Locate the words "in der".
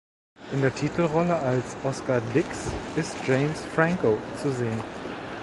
0.51-0.73